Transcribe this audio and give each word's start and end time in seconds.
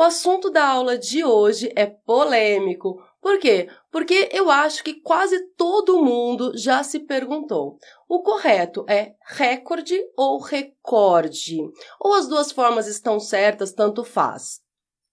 O 0.00 0.02
assunto 0.02 0.48
da 0.48 0.66
aula 0.66 0.96
de 0.96 1.22
hoje 1.22 1.70
é 1.76 1.84
polêmico. 1.84 3.04
Por 3.20 3.38
quê? 3.38 3.68
Porque 3.92 4.30
eu 4.32 4.50
acho 4.50 4.82
que 4.82 4.94
quase 4.94 5.38
todo 5.58 6.02
mundo 6.02 6.56
já 6.56 6.82
se 6.82 7.00
perguntou: 7.00 7.76
o 8.08 8.22
correto 8.22 8.86
é 8.88 9.12
recorde 9.22 10.00
ou 10.16 10.40
recorde? 10.40 11.58
Ou 12.00 12.14
as 12.14 12.26
duas 12.26 12.50
formas 12.50 12.86
estão 12.86 13.20
certas, 13.20 13.74
tanto 13.74 14.02
faz? 14.02 14.62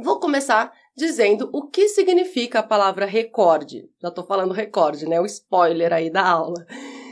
Vou 0.00 0.18
começar 0.18 0.72
dizendo 0.96 1.48
o 1.52 1.68
que 1.68 1.86
significa 1.86 2.58
a 2.58 2.64
palavra 2.64 3.06
recorde. 3.06 3.88
Já 4.02 4.08
estou 4.08 4.26
falando 4.26 4.52
recorde, 4.52 5.06
né? 5.06 5.20
O 5.20 5.26
spoiler 5.26 5.92
aí 5.92 6.10
da 6.10 6.28
aula. 6.28 6.66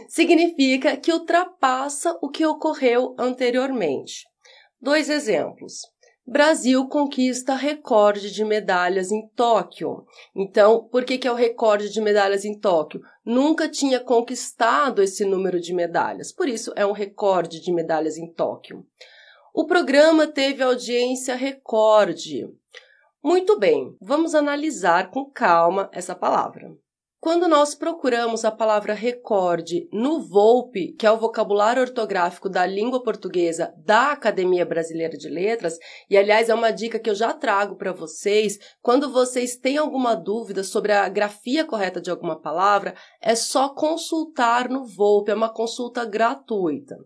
Significa 0.08 0.96
que 0.96 1.12
ultrapassa 1.12 2.18
o 2.20 2.30
que 2.30 2.44
ocorreu 2.44 3.14
anteriormente. 3.16 4.26
Dois 4.80 5.08
exemplos. 5.08 5.82
Brasil 6.26 6.86
conquista 6.86 7.54
recorde 7.54 8.30
de 8.30 8.44
medalhas 8.44 9.10
em 9.10 9.26
Tóquio. 9.28 10.04
Então, 10.34 10.84
por 10.84 11.04
que, 11.04 11.18
que 11.18 11.26
é 11.26 11.32
o 11.32 11.34
recorde 11.34 11.90
de 11.90 12.00
medalhas 12.00 12.44
em 12.44 12.58
Tóquio? 12.58 13.00
Nunca 13.24 13.68
tinha 13.68 13.98
conquistado 13.98 15.02
esse 15.02 15.24
número 15.24 15.60
de 15.60 15.74
medalhas, 15.74 16.32
por 16.32 16.48
isso 16.48 16.72
é 16.76 16.86
um 16.86 16.92
recorde 16.92 17.60
de 17.60 17.72
medalhas 17.72 18.16
em 18.16 18.32
Tóquio. 18.32 18.86
O 19.52 19.66
programa 19.66 20.26
teve 20.26 20.62
audiência 20.62 21.34
recorde. 21.34 22.48
Muito 23.22 23.58
bem, 23.58 23.96
vamos 24.00 24.34
analisar 24.34 25.10
com 25.10 25.28
calma 25.28 25.90
essa 25.92 26.14
palavra. 26.14 26.72
Quando 27.20 27.46
nós 27.46 27.74
procuramos 27.74 28.46
a 28.46 28.50
palavra 28.50 28.94
recorde 28.94 29.86
no 29.92 30.22
VOLPE, 30.22 30.94
que 30.98 31.06
é 31.06 31.12
o 31.12 31.18
vocabulário 31.18 31.82
ortográfico 31.82 32.48
da 32.48 32.64
língua 32.64 33.02
portuguesa 33.02 33.74
da 33.76 34.12
Academia 34.12 34.64
Brasileira 34.64 35.18
de 35.18 35.28
Letras, 35.28 35.76
e 36.08 36.16
aliás 36.16 36.48
é 36.48 36.54
uma 36.54 36.70
dica 36.70 36.98
que 36.98 37.10
eu 37.10 37.14
já 37.14 37.34
trago 37.34 37.76
para 37.76 37.92
vocês, 37.92 38.58
quando 38.80 39.12
vocês 39.12 39.54
têm 39.54 39.76
alguma 39.76 40.14
dúvida 40.14 40.64
sobre 40.64 40.92
a 40.92 41.06
grafia 41.10 41.62
correta 41.62 42.00
de 42.00 42.10
alguma 42.10 42.40
palavra, 42.40 42.94
é 43.20 43.34
só 43.34 43.68
consultar 43.68 44.70
no 44.70 44.86
VOLPE, 44.86 45.32
é 45.32 45.34
uma 45.34 45.52
consulta 45.52 46.06
gratuita. 46.06 46.96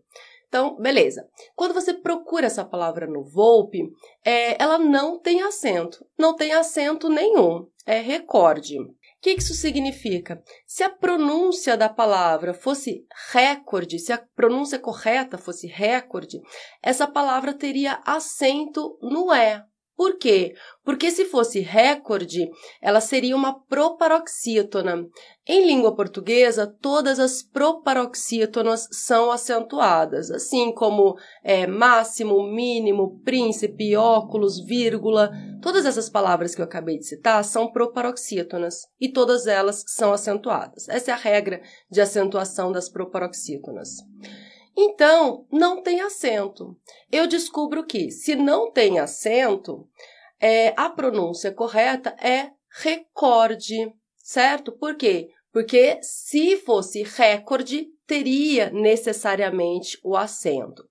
Então, 0.47 0.77
beleza. 0.77 1.27
Quando 1.57 1.75
você 1.75 1.93
procura 1.93 2.47
essa 2.47 2.65
palavra 2.65 3.09
no 3.09 3.25
Volpe, 3.25 3.91
é, 4.25 4.63
ela 4.63 4.79
não 4.79 5.19
tem 5.19 5.43
acento. 5.43 6.07
Não 6.17 6.37
tem 6.37 6.53
acento 6.53 7.09
nenhum. 7.09 7.67
É 7.85 7.99
recorde 7.99 8.79
que 9.25 9.41
isso 9.41 9.55
significa? 9.55 10.43
Se 10.67 10.83
a 10.83 10.91
pronúncia 10.91 11.79
da 11.79 11.89
palavra 11.89 12.53
fosse 12.53 13.07
recorde, 13.33 13.99
se 13.99 14.13
a 14.13 14.23
pronúncia 14.37 14.79
correta 14.79 15.39
fosse 15.39 15.67
recorde, 15.67 16.43
essa 16.83 17.07
palavra 17.07 17.55
teria 17.55 18.03
acento 18.05 18.99
no 19.01 19.33
E. 19.33 19.65
Por 19.97 20.19
quê? 20.19 20.55
Porque 20.85 21.11
se 21.11 21.25
fosse 21.25 21.61
recorde, 21.61 22.51
ela 22.83 23.01
seria 23.01 23.37
uma 23.37 23.61
proparoxítona. 23.67 25.07
Em 25.47 25.67
língua 25.67 25.95
portuguesa, 25.95 26.67
todas 26.67 27.21
as 27.21 27.43
proparoxítonas 27.43 28.89
são 28.91 29.31
acentuadas, 29.31 30.31
assim 30.31 30.73
como 30.73 31.17
é, 31.45 31.67
máximo, 31.67 32.43
mínimo, 32.43 33.21
príncipe, 33.25 33.95
óculos, 33.95 34.59
vírgula. 34.65 35.31
Todas 35.63 35.87
essas 35.87 36.11
palavras 36.11 36.55
que 36.55 36.61
eu 36.61 36.65
acabei 36.65 36.99
de 36.99 37.07
citar 37.07 37.45
são 37.45 37.71
proparoxítonas 37.71 38.89
e 39.01 39.09
todas 39.09 39.47
elas 39.47 39.85
são 39.87 40.13
acentuadas. 40.13 40.89
Essa 40.89 41.13
é 41.13 41.15
a 41.15 41.19
regra 41.19 41.63
de 41.89 42.01
acentuação 42.01 42.73
das 42.73 42.89
proparoxítonas. 42.89 43.99
Então, 44.77 45.47
não 45.53 45.83
tem 45.83 46.01
acento. 46.01 46.77
Eu 47.11 47.27
descubro 47.27 47.87
que, 47.87 48.11
se 48.11 48.35
não 48.35 48.71
tem 48.71 48.99
acento, 48.99 49.89
é, 50.41 50.75
a 50.77 50.91
pronúncia 50.91 51.53
correta 51.53 52.17
é 52.21 52.51
recorde, 52.83 53.93
certo? 54.17 54.73
Por 54.73 54.97
quê? 54.97 55.31
Porque 55.53 56.01
se 56.03 56.57
fosse 56.57 57.05
recorde, 57.05 57.87
teria 58.07 58.71
necessariamente 58.71 59.99
o 60.03 60.17
acento. 60.17 60.85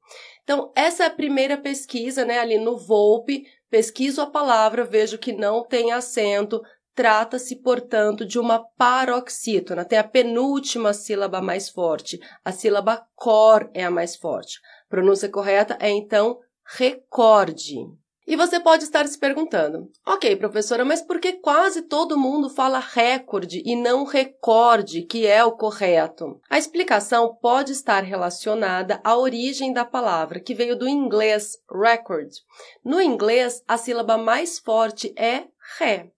Então, 0.43 0.71
essa 0.75 1.03
é 1.03 1.07
a 1.07 1.11
primeira 1.11 1.57
pesquisa, 1.57 2.25
né, 2.25 2.39
ali 2.39 2.57
no 2.57 2.77
Volpe, 2.77 3.45
pesquiso 3.69 4.21
a 4.21 4.29
palavra, 4.29 4.83
vejo 4.83 5.17
que 5.17 5.33
não 5.33 5.63
tem 5.63 5.91
acento, 5.91 6.61
Trata-se, 6.95 7.55
portanto, 7.55 8.25
de 8.25 8.37
uma 8.37 8.59
paroxítona, 8.77 9.83
tem 9.83 9.97
a 9.97 10.03
penúltima 10.03 10.93
sílaba 10.93 11.41
mais 11.41 11.69
forte. 11.69 12.19
A 12.45 12.51
sílaba 12.51 13.03
cor 13.15 13.69
é 13.73 13.83
a 13.83 13.91
mais 13.91 14.15
forte. 14.15 14.59
Pronúncia 14.87 15.27
correta 15.27 15.75
é, 15.79 15.89
então, 15.89 16.39
recorde. 16.77 17.77
E 18.25 18.37
você 18.37 18.59
pode 18.59 18.83
estar 18.83 19.05
se 19.07 19.17
perguntando: 19.17 19.89
ok, 20.05 20.35
professora, 20.37 20.85
mas 20.85 21.01
por 21.01 21.19
que 21.19 21.33
quase 21.33 21.81
todo 21.81 22.17
mundo 22.17 22.49
fala 22.49 22.79
recorde 22.79 23.61
e 23.65 23.75
não 23.75 24.05
recorde, 24.05 25.01
que 25.01 25.27
é 25.27 25.43
o 25.43 25.51
correto? 25.51 26.39
A 26.49 26.57
explicação 26.57 27.35
pode 27.41 27.73
estar 27.73 28.01
relacionada 28.01 29.01
à 29.03 29.17
origem 29.17 29.73
da 29.73 29.83
palavra, 29.83 30.39
que 30.39 30.55
veio 30.55 30.77
do 30.77 30.87
inglês 30.87 31.57
record. 31.69 32.29
No 32.83 33.01
inglês, 33.01 33.61
a 33.67 33.77
sílaba 33.77 34.17
mais 34.17 34.57
forte 34.57 35.13
é 35.17 35.45
ré. 35.77 36.09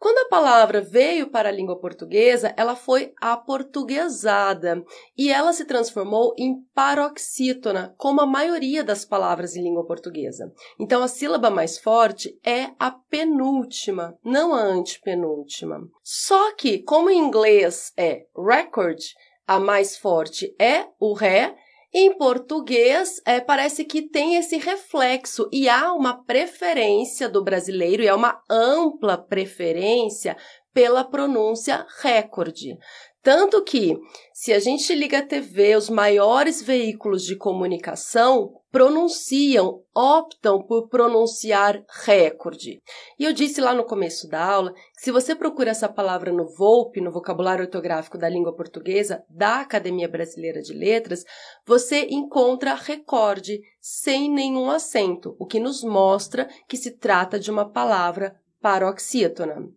Quando 0.00 0.16
a 0.26 0.30
palavra 0.30 0.80
veio 0.80 1.28
para 1.28 1.50
a 1.50 1.52
língua 1.52 1.78
portuguesa, 1.78 2.54
ela 2.56 2.74
foi 2.74 3.12
aportuguesada 3.20 4.82
e 5.14 5.30
ela 5.30 5.52
se 5.52 5.66
transformou 5.66 6.34
em 6.38 6.54
paroxítona, 6.74 7.94
como 7.98 8.22
a 8.22 8.26
maioria 8.26 8.82
das 8.82 9.04
palavras 9.04 9.54
em 9.54 9.62
língua 9.62 9.84
portuguesa. 9.84 10.50
Então, 10.78 11.02
a 11.02 11.08
sílaba 11.08 11.50
mais 11.50 11.78
forte 11.78 12.34
é 12.42 12.70
a 12.78 12.90
penúltima, 12.90 14.18
não 14.24 14.54
a 14.54 14.62
antepenúltima. 14.62 15.78
Só 16.02 16.54
que, 16.56 16.78
como 16.78 17.10
em 17.10 17.18
inglês 17.18 17.92
é 17.94 18.24
record, 18.34 19.00
a 19.46 19.60
mais 19.60 19.98
forte 19.98 20.56
é 20.58 20.86
o 20.98 21.12
ré 21.12 21.54
em 21.92 22.16
português, 22.16 23.20
é, 23.26 23.40
parece 23.40 23.84
que 23.84 24.02
tem 24.02 24.36
esse 24.36 24.56
reflexo 24.56 25.48
e 25.52 25.68
há 25.68 25.92
uma 25.92 26.24
preferência 26.24 27.28
do 27.28 27.42
brasileiro, 27.42 28.02
e 28.02 28.06
é 28.06 28.14
uma 28.14 28.40
ampla 28.48 29.18
preferência 29.18 30.36
pela 30.72 31.02
pronúncia 31.02 31.84
recorde. 32.00 32.76
Tanto 33.22 33.62
que, 33.62 33.98
se 34.32 34.50
a 34.50 34.58
gente 34.58 34.94
liga 34.94 35.18
a 35.18 35.26
TV, 35.26 35.76
os 35.76 35.90
maiores 35.90 36.62
veículos 36.62 37.22
de 37.22 37.36
comunicação 37.36 38.54
pronunciam, 38.72 39.82
optam 39.94 40.62
por 40.62 40.88
pronunciar 40.88 41.84
recorde. 42.04 42.80
E 43.18 43.24
eu 43.24 43.32
disse 43.34 43.60
lá 43.60 43.74
no 43.74 43.84
começo 43.84 44.26
da 44.26 44.42
aula 44.42 44.72
que 44.72 45.02
se 45.02 45.10
você 45.10 45.34
procura 45.34 45.70
essa 45.70 45.88
palavra 45.88 46.32
no 46.32 46.46
VOLP, 46.46 47.02
no 47.02 47.12
vocabulário 47.12 47.64
ortográfico 47.64 48.16
da 48.16 48.28
língua 48.28 48.54
portuguesa 48.54 49.22
da 49.28 49.60
Academia 49.60 50.08
Brasileira 50.08 50.62
de 50.62 50.72
Letras, 50.72 51.22
você 51.66 52.06
encontra 52.10 52.74
recorde 52.74 53.60
sem 53.80 54.30
nenhum 54.30 54.70
acento, 54.70 55.36
o 55.38 55.44
que 55.44 55.60
nos 55.60 55.84
mostra 55.84 56.48
que 56.66 56.76
se 56.76 56.92
trata 56.92 57.38
de 57.38 57.50
uma 57.50 57.68
palavra 57.68 58.34
paroxítona. 58.62 59.68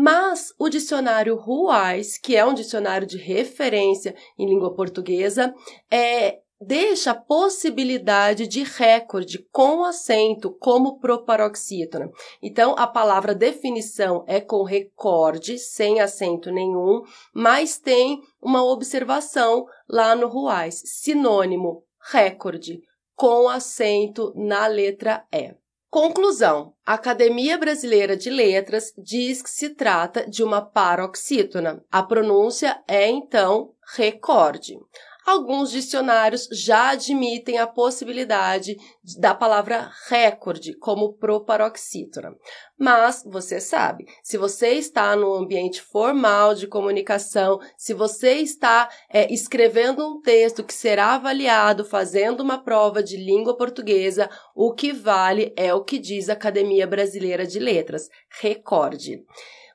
Mas 0.00 0.54
o 0.56 0.68
dicionário 0.68 1.34
Ruais, 1.34 2.16
que 2.16 2.36
é 2.36 2.46
um 2.46 2.54
dicionário 2.54 3.04
de 3.04 3.18
referência 3.18 4.14
em 4.38 4.48
língua 4.48 4.72
portuguesa, 4.72 5.52
é, 5.90 6.38
deixa 6.60 7.10
a 7.10 7.20
possibilidade 7.20 8.46
de 8.46 8.62
recorde 8.62 9.44
com 9.50 9.82
acento 9.82 10.56
como 10.60 11.00
proparoxítona. 11.00 12.08
Então, 12.40 12.76
a 12.78 12.86
palavra 12.86 13.34
definição 13.34 14.22
é 14.28 14.40
com 14.40 14.62
recorde, 14.62 15.58
sem 15.58 16.00
acento 16.00 16.52
nenhum, 16.52 17.02
mas 17.34 17.76
tem 17.76 18.20
uma 18.40 18.64
observação 18.64 19.66
lá 19.88 20.14
no 20.14 20.28
Ruais. 20.28 20.80
Sinônimo, 20.84 21.82
recorde, 22.12 22.80
com 23.16 23.48
acento 23.48 24.32
na 24.36 24.68
letra 24.68 25.26
E. 25.32 25.56
Conclusão: 25.90 26.74
a 26.88 26.94
Academia 26.94 27.58
Brasileira 27.58 28.16
de 28.16 28.30
Letras 28.30 28.94
diz 28.96 29.42
que 29.42 29.50
se 29.50 29.68
trata 29.74 30.26
de 30.26 30.42
uma 30.42 30.62
paroxítona. 30.62 31.84
A 31.92 32.02
pronúncia 32.02 32.82
é 32.88 33.06
então 33.06 33.74
recorde. 33.94 34.78
alguns 35.26 35.70
dicionários 35.70 36.48
já 36.50 36.92
admitem 36.92 37.58
a 37.58 37.66
possibilidade 37.66 38.78
da 39.18 39.34
palavra 39.34 39.90
recorde 40.08 40.72
como 40.74 41.12
proparoxítona. 41.12 42.34
Mas 42.78 43.24
você 43.26 43.60
sabe, 43.60 44.06
se 44.22 44.38
você 44.38 44.70
está 44.74 45.16
no 45.16 45.34
ambiente 45.34 45.82
formal 45.82 46.54
de 46.54 46.68
comunicação, 46.68 47.58
se 47.76 47.92
você 47.92 48.34
está 48.34 48.88
é, 49.10 49.32
escrevendo 49.32 50.06
um 50.06 50.20
texto 50.20 50.62
que 50.62 50.72
será 50.72 51.14
avaliado 51.14 51.84
fazendo 51.84 52.40
uma 52.40 52.62
prova 52.62 53.02
de 53.02 53.16
língua 53.16 53.56
portuguesa, 53.56 54.30
o 54.54 54.72
que 54.72 54.92
vale 54.92 55.52
é 55.56 55.74
o 55.74 55.82
que 55.82 55.98
diz 55.98 56.28
a 56.28 56.34
Academia 56.34 56.77
Brasileira 56.86 57.46
de 57.46 57.58
Letras, 57.58 58.08
recorde. 58.40 59.24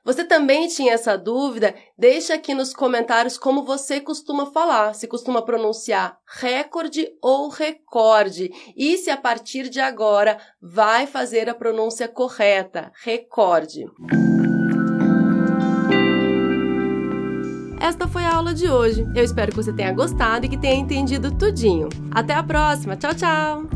Você 0.04 0.22
também 0.22 0.68
tinha 0.68 0.92
essa 0.92 1.16
dúvida? 1.16 1.74
Deixa 1.96 2.34
aqui 2.34 2.52
nos 2.52 2.74
comentários 2.74 3.38
como 3.38 3.64
você 3.64 4.00
costuma 4.00 4.52
falar, 4.52 4.94
se 4.94 5.08
costuma 5.08 5.40
pronunciar 5.40 6.18
recorde 6.26 7.08
ou 7.22 7.48
recorde, 7.48 8.50
e 8.76 8.98
se 8.98 9.08
a 9.08 9.16
partir 9.16 9.70
de 9.70 9.80
agora 9.80 10.38
vai 10.60 11.06
fazer 11.06 11.48
a 11.48 11.54
pronúncia 11.54 12.06
correta, 12.06 12.92
recorde. 13.02 13.86
Esta 17.80 18.08
foi 18.08 18.24
a 18.24 18.34
aula 18.34 18.54
de 18.54 18.66
hoje. 18.66 19.06
Eu 19.14 19.22
espero 19.22 19.50
que 19.52 19.56
você 19.56 19.72
tenha 19.72 19.92
gostado 19.92 20.46
e 20.46 20.48
que 20.48 20.58
tenha 20.58 20.76
entendido 20.76 21.30
tudinho. 21.36 21.88
Até 22.10 22.32
a 22.32 22.42
próxima. 22.42 22.96
Tchau, 22.96 23.14
tchau. 23.14 23.73